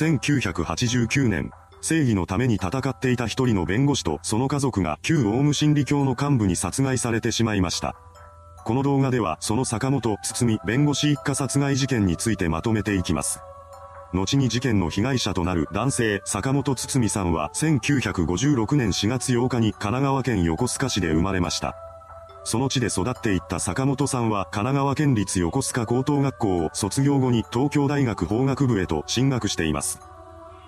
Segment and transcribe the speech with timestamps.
[0.00, 1.50] 1989年、
[1.82, 7.94] 正義のために戦っていた一人の弁護士とその家族が旧オウム真理教の幹部に殺害されてしまいました。
[8.64, 13.40] この動画ではその坂本堤弁護士一家殺害事件についてまとめていきます。
[14.14, 21.89] 後に事件の被害者となる男性坂本堤さんは1956年4月8日に神奈川県横須賀市で生まれました。
[22.44, 30.00] その地で育っていった坂本さんは神奈川県立横須賀高等学校を卒業後に東京大学法学部へと進学しています。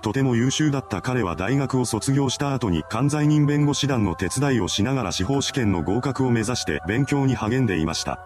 [0.03, 8.19] とても優秀だった彼は大学を卒業した後に関西人弁護士団の手伝いをしながら司法試験の合格を目指して勉強に励んでいました。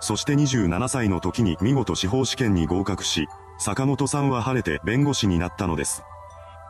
[0.00, 6.02] そして27歳の時に見事司法試験に合格し、坂本さんは晴れて弁護士になったのです。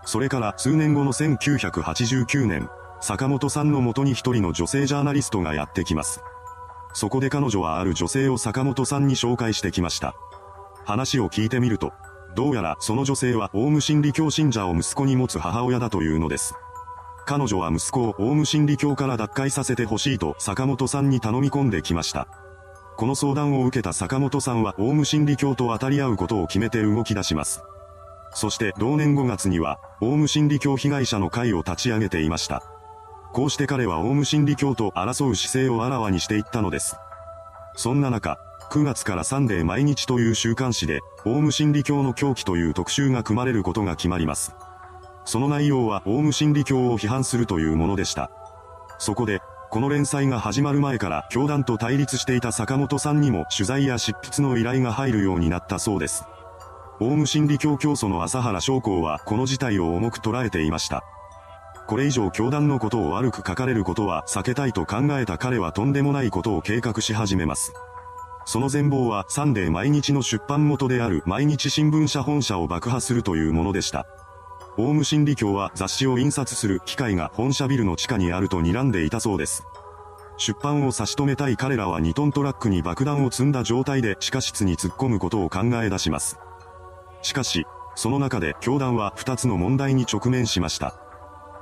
[0.05, 2.69] それから数年後の1989年、
[3.01, 6.23] 坂本さんのもとに一人の女性ジャーナリストがやってきます。
[6.93, 10.15] そこで彼女はある女性を坂本さんに紹介してきました。
[10.85, 11.93] 話を聞いてみると、
[12.35, 16.55] どうやらその女性はオウム真理教信者を息子に持つ母親だというのです。
[17.27, 22.29] 彼女は息子をオウム真理教から脱会させてほしいと坂本さんに頼み込んできました。
[22.97, 27.63] この相談を受けた坂本さんはオウム真理教と当たり合うことを決めて動き出します。
[28.35, 32.63] そして同年5月には、オウム真理教被害者の会を立ち上げていました。
[33.35, 36.97] こうして彼はオウム真理教と争う姿勢をあらわにしていったのです。
[37.75, 38.39] そんな中、
[38.71, 44.55] 9月からサンデー毎日という週刊誌で、オウム真理教の狂気という特集が組まれることが決まります。
[45.25, 48.31] その内容はオウム真理教を批判するというものでした。
[48.99, 56.25] そこで、この連載が始まる前から教団と対立していた坂本さんにも取材や執筆の依頼が入るようになったそうです。
[57.01, 61.05] オウム真理教教祖の朝原将校はこの事態を重く捉えていました。
[61.87, 67.73] これ以上教団のことを悪く書かれることは避けたいと考えた彼はとんでもないことを計画し始めます。
[68.47, 74.07] その全貌はサンデー毎日の出版元である毎日新聞社本社を爆破するというものでした。
[74.77, 79.65] オウム真理教は雑誌を印刷する機械が本社ビルの地下にあると睨んでいたそうです。
[80.37, 86.39] 出版を差し止めたい彼らは2トントラックに爆弾を積んだ状態で地下室に突っ込むことを考え出します。
[87.23, 91.04] しかし、その中で教団は2つの問題に直面しました。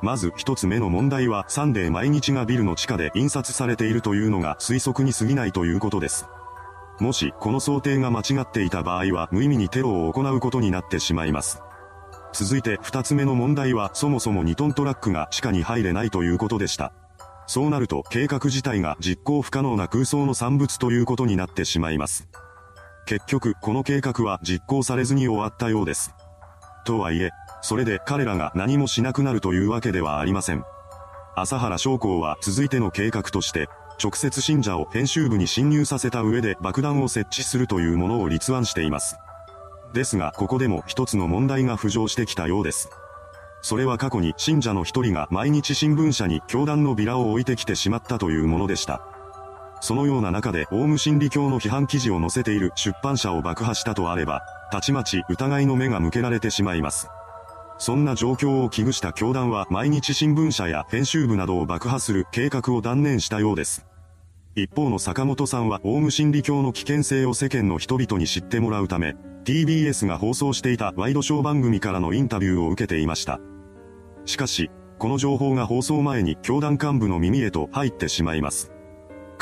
[0.02, 6.26] まず一つ目の問題はサンデー毎日がビルの地下で印刷されているというのが推測に過ぎないということです。
[6.98, 11.62] もしこの想定が間違っていた場合は無意味にテロを行うことになってしまいます。
[12.32, 16.92] 続いて二つ目の問題はそもそも2トントラックが地下に入れないということでした。
[17.46, 22.28] そうなると計画自体が実行不可能な空想の産物ということになってしまいます。
[23.06, 26.14] 結局この計画は実行されずに終わったようです。
[26.84, 27.30] とはいえ、
[27.62, 30.64] それで彼らが何もしなくなるというわけではありません。
[31.34, 33.68] 朝原将校は続いての計画として、
[34.02, 39.16] 直接信者を編集部に侵入させた上で爆弾を設置するというものを立案しています。
[39.94, 42.90] ですが、ここでも一つの問題が浮上してきたようです。
[43.60, 49.02] それは過去に信者の一人が毎日新聞社に教団のビラを置いてきてしまったというものでした。
[49.80, 57.08] そのような中でオウム真理教の批判記事を載せている出版社を爆破したとあれば、たちまち疑いの目が向けられてしまいます。
[57.78, 63.86] そんな状況を危惧した教団は毎日新聞社や編集部などを爆破する計画を断念したようです。
[64.54, 73.40] 一方の坂本さんはオウム真理教の危険性を世間の人々に知ってもらうため、TBS が放送していたワイドショー番組からのインタビューを受けていました。
[74.26, 78.70] しかし、この情報が放送前に教団幹部の耳へと入ってしまいます。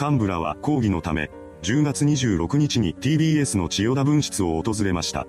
[0.00, 1.30] 幹部らは抗議のため、
[1.62, 5.26] 10月26日に TBS の千代田分室を訪れました。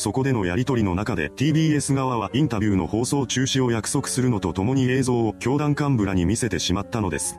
[0.00, 7.38] そこでのやりとりの中で TBS 側はインタビューの放送中止を約束するのとともに映像を教団幹部らに見せてしまったのです。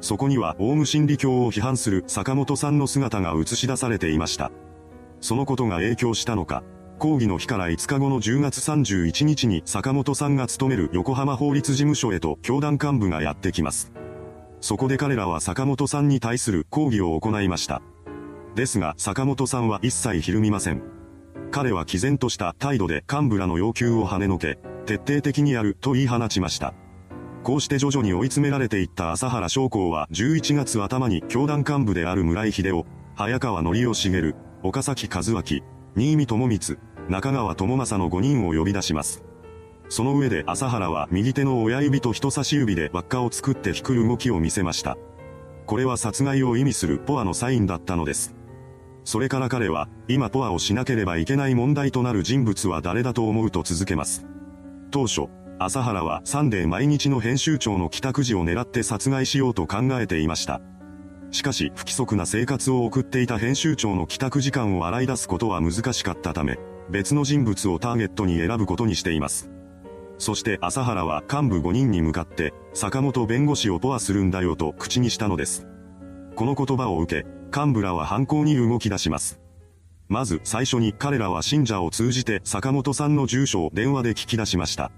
[0.00, 4.50] そこにはオウム真理教を批判する坂本さんの姿が映し出されていました。
[5.20, 6.64] そのことが影響したのか、
[6.98, 13.92] 抗議の日から5日後の10月31日に坂本さんが勤める横浜法律事務所へと教団幹部がやってきます。
[14.62, 17.82] そこで彼らは坂本さんに対する抗議を行いました。
[18.54, 21.01] ですが坂本さんは一切ひるみません。
[21.50, 26.74] 彼は毅然とした態度で幹部らの要求を跳ねのけ、徹底的にやると言い放ちました。
[27.42, 35.62] こうして徐々に追い詰められていった朝原将校は11月頭に教団幹部である村井秀夫、早川則夫茂、岡崎和明、
[35.96, 36.78] 新見智光、
[37.08, 39.24] 中川智正の5人を呼び出します。
[39.88, 44.96] その上で朝原は右手の親指と人差し指で輪っかを作って引く動きを見せました。
[45.66, 48.34] これは殺害を意味するポアのサインだったのです。
[49.04, 54.24] それから彼は、今ポアをしなければいけない問題となる人物は誰だと思うと続けます。
[54.90, 55.28] 当初、
[55.58, 60.60] 朝原はサンデー毎日の編集長の帰宅時を狙って殺害しようと考えていました。
[61.30, 66.58] しかし不規則な生活を送っていた編集長の帰宅時間を洗い出すことは難しかったため、
[66.90, 69.50] 別の人物をターゲットに選ぶことにしています。
[70.18, 75.66] そして朝原は幹部5人に向かって、坂本弁護士をポアするんだよと口にしたのです。
[76.36, 79.40] この言葉を受け、幹部らは犯行に動き出します。
[80.08, 84.90] まず最初に彼らは信者を通じて坂本さんの住所を電話で聞き出しました。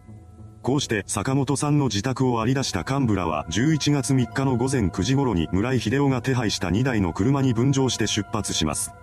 [0.62, 8.95] こうして坂本さんの自宅を割り出した幹部らは11月3日の午前9時頃に村井秀夫が手配した2台の車に分乗して出発します。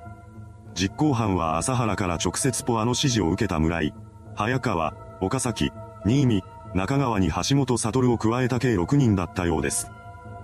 [0.73, 3.93] 実行犯は朝原から直接ポアの指示を受けた村井、
[4.35, 5.71] 早川、岡崎、
[6.05, 6.43] 新見、
[6.73, 9.91] 中川に橋本悟を加えた計6人だったようです。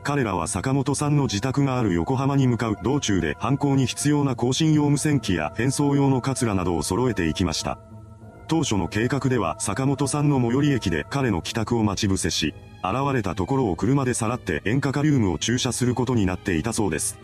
[0.07, 7.77] 彼らは坂本さんの自宅がある横浜に向かう道中で犯行に必要な更新用無線機や変装用のカツラなどを揃えていきました。
[8.48, 17.19] 当初の計画では坂本さんの最寄り駅で彼の帰宅を待ち伏せし、現れたところを車でさらって塩化カリウムを駐車することになっていたそうです。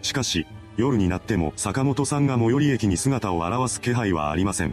[0.00, 0.46] しかし、
[0.78, 4.72] 夜になっても坂本さんが最寄り駅に姿を現す気配はありません。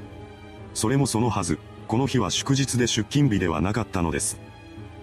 [0.73, 1.59] それもそのはず。
[1.89, 4.39] この日は祝日で出勤日ではなかったのです。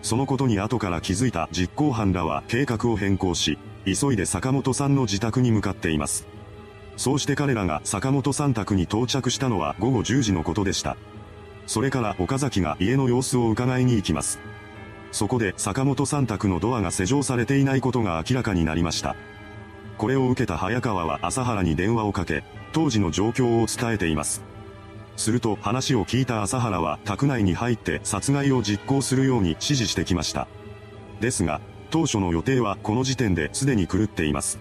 [0.02, 6.26] そのことに後から気づいた実行犯らは計画を変更し、急いで坂本さんの自宅に向かっています。
[6.96, 10.96] そうして彼らが坂本さん宅に到着したのは午後10時のことでした。
[11.66, 14.38] それから岡崎が家の様子を伺いに行きます。
[15.12, 19.16] そこで坂本さん宅のドアが施錠されていないことが明らかになりました。
[19.98, 22.42] これを受けた早川は朝原に電話をかけ、
[22.72, 24.42] 当時の状況を伝えています。
[25.20, 30.48] すると話を聞いた朝原は宅内に入って殺害を実行するように指示してきました。
[31.20, 34.58] ですが、当初の予定はこの時点ですでに狂っています。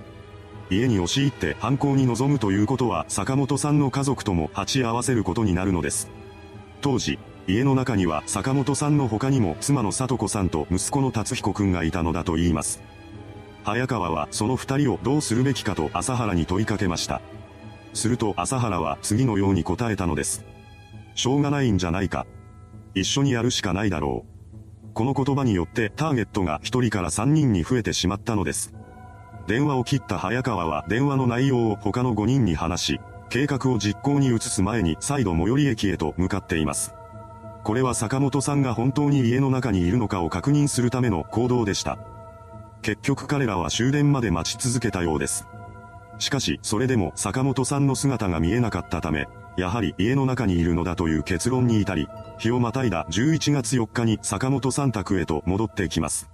[0.70, 6.10] 家に押し入って犯行に臨むということは坂本さんの家族とも鉢合わせることになるのです。
[6.82, 7.18] 当時、
[7.48, 12.82] 家の中には坂本さんの他にも妻の里子さんと息子の達彦くんがいたのだと言います。
[13.64, 17.22] 早川はその二人をどうするべきかと朝原に問いかけました。
[17.94, 20.46] すると朝原は次のように答えたのです。
[21.16, 22.26] しょうがないんじゃないか。
[22.96, 24.94] 一緒にやるしかないだろう。
[24.94, 28.74] この言葉によってターゲットが一人から三人に増えてしまったのです。
[29.48, 36.94] 電話を切った早川は電話の内容を他の5人に話し、計画を実行に移す前に再度最寄り駅へと向かっています。
[37.64, 42.00] これは坂本さんが本当に家の中にいるのかを確認するための行動でした。
[42.82, 45.46] 結局彼らは終電まで待ち続けたようです。
[46.20, 49.28] しかし、それでも坂本さんの姿が見えなかったため、
[49.58, 52.08] やはり家の中にいるのだという結論に至り、
[52.38, 56.30] 日をまたいだ11月4日に坂本さん宅へと戻ってきます。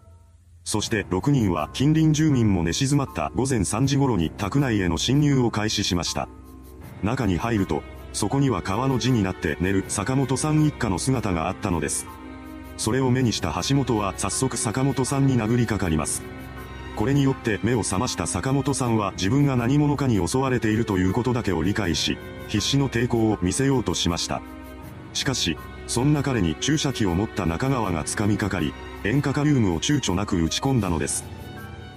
[0.63, 6.27] そして6人は近隣住民も寝静まった午前3時頃に宅内への侵入を開始しました。
[7.03, 7.83] 中に入ると、
[8.13, 12.07] そこには川の字になって寝る坂本さん一家の姿があったのです。
[12.77, 16.23] それを目にした橋本は早速坂本さんに殴りかかります。
[16.95, 24.41] これによって目を覚ました坂本さんは自分が何者かに襲われているということだけを理解し、必死の抵抗を見せようとしました。
[25.13, 25.57] しかし、
[25.87, 31.25] そんな彼に注射器を持った中川が掴みかかり、塩化カリウムを躊躇なく打ち込んだのです。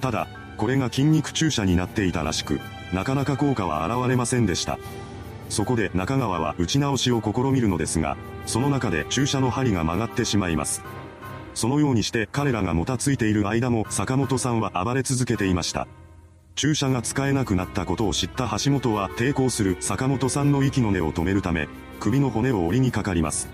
[0.00, 2.61] ただ、これが筋肉注射になっていたらしく、
[2.93, 4.79] なかなか効果は現れませんでした。
[5.49, 8.17] そこで中川は打ち直しを試みるのですが、
[8.47, 10.83] その中で注射の針が曲がってしまいます。
[11.59, 15.89] そのようにして彼らがもたついている間も坂本さんは暴れ続けていました。
[16.55, 21.69] 注射が使えなくなったことを知った橋本は抵抗する坂本さんの息の根を止めるため、
[21.99, 23.49] 首の骨を折りにかかります。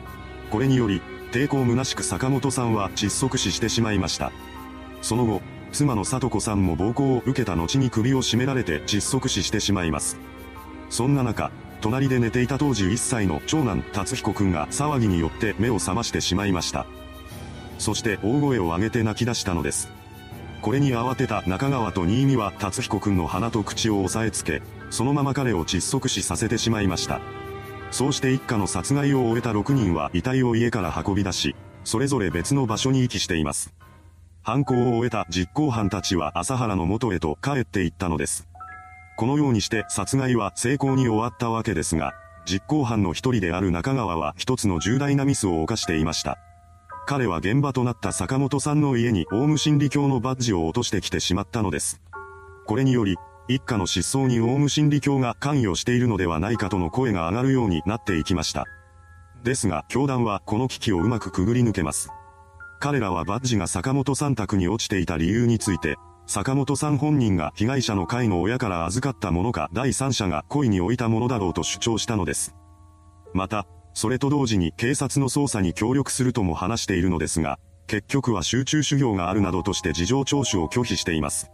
[0.51, 1.01] これにより、
[1.33, 4.33] 抵抗虚しく坂本さんは窒息死してしまいました。
[5.01, 5.41] その後、
[5.73, 10.19] 妻の里子さんも暴行を受けた後に首を絞められて窒息死してしまいます。
[10.91, 16.85] そんな中、隣で寝ていた当時1歳の長男達彦くんが騒ぎによって目を覚ましてしまいました。
[17.79, 19.91] そして大声を上げて泣き出したのです。
[20.63, 27.21] これに慌てた中川と新見は達彦くんの鼻と口を押さえつけ、そのまま彼を窒息死させてしまいました。
[27.91, 31.55] そうして一家の殺害を終えた6人は遺体を家から運び出し、
[31.85, 33.75] それぞれ別の場所に遺棄しています。
[34.43, 38.49] 犯行を終えた実行犯たちは朝原の元へと帰っていったのです。
[39.17, 42.15] このようにして殺害は成功に終わったわけですが、
[42.47, 46.39] 実行犯の一人である中川は一つの重大なミスを犯していました。
[47.07, 52.01] 彼は現場となった坂本さんの家にオウム真理教のバッジを落としてきてしまったのです。
[52.67, 58.65] これにより、一家の失踪にオウム真理教が関与しているのではないかとの声が上がるようになっていきました。
[59.43, 62.09] ですが、教団はこの危機をうまくくぐり抜けます。
[62.81, 65.97] 彼らはバッジが坂本さん宅に落ちていた理由について、
[66.27, 72.55] 坂本さん本人が被害者の会の親から預かったものか第三者が故意に置いたものだろうと主張したのです。
[73.35, 81.51] また、それと同時に警察の捜査に協力するとも話しているのですが、結局は集中修行があるなどとして事情聴取を拒否しています。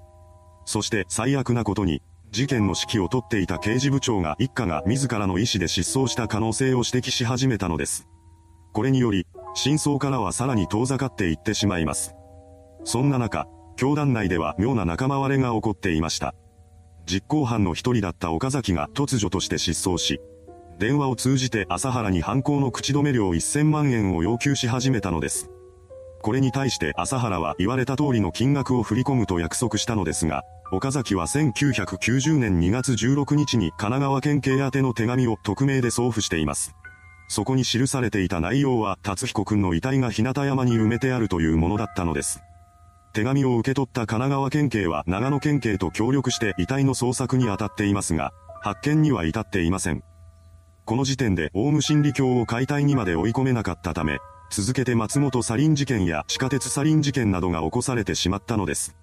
[0.65, 8.07] そして最悪なことに、事件の指揮を執っていた刑事部長が一家が自らの意思で失踪した可能性を指摘し始めたのです。
[8.73, 12.15] これにより、真相からはさらに遠ざかっていってしまいます。
[12.85, 16.35] そんな中、教団内では妙な仲間割れが起こっていました。
[17.05, 20.21] 実行犯の一人だった岡崎が突如として失踪し、
[20.81, 25.51] 電話を通じて朝原に犯行の口止め料1000万円を要求し始めたのです。
[26.23, 36.75] これに対して朝原は言われた通りの金額を振り込むと約束したのですが、岡崎は1990年2月16日に神奈川県警宛ての手紙を匿名で送付しています。
[37.29, 42.41] そこに記されていた内容は達彦くんの遺体が日向山に埋めてあるというものだったのです。
[43.13, 48.33] 手紙を受け取った神奈川県警は長野県警と協力して遺体の捜索に当たっていますが、
[48.63, 50.03] 発見には至っていません。
[50.91, 54.19] この時点でオウム真理教を解体にまで追い込めなかったため、
[54.51, 58.97] 続けて松本サリン事件や地下鉄サリン事件などが起こされてしまったのです。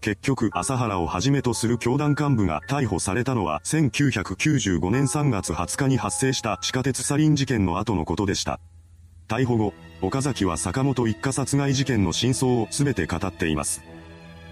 [0.00, 8.60] 結局、朝原をはじめとする教団幹部が逮捕されたのは1995年3月20日に発生した地下鉄サリン事件の後のことでした。
[9.26, 13.82] 逮捕後、岡崎は坂本一家殺害事件の真相を全て語っています。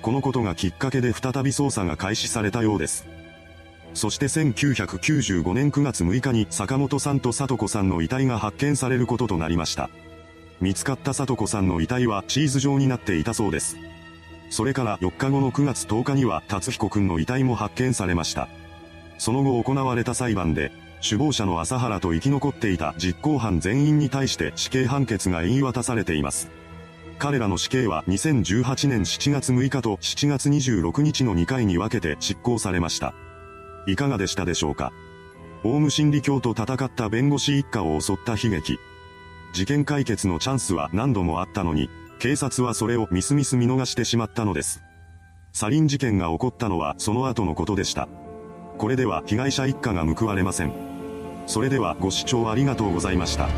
[0.02, 3.13] このことがきっかけで再び捜査が開始されたようです。
[3.95, 9.89] そして1995年9月6日に坂本さんと里子さんの遺体が発見されることとなりました。
[10.61, 13.77] 見つかった里子さんの遺体はチーズ状になっていたそうです。
[14.51, 18.49] それから4日後の9月10日には達彦くんの遺体も発見されました。
[19.19, 20.73] その後行われた裁判で、
[21.03, 26.51] 首謀者の朝原と生き残っていた実行犯全員に対して死刑判決が言い渡されています。
[27.19, 33.15] 彼らの死刑は2018年7月6日と7月26日の2回に分けて執行されました。
[33.87, 34.93] いかがでしたでしょうか？
[35.62, 38.79] オウム真理教と戦った弁護士一家を襲った悲劇。
[39.53, 41.88] 事件解決のチャンスは何度もあったのに、
[42.19, 44.83] 警察はそれをみすみす見逃してしまったのです。
[45.53, 48.09] サリン事件が起こったのはその後のことでした。
[48.76, 50.73] これでは被害者一家が報われません。
[51.47, 53.49] それではご視聴ありがとうございました。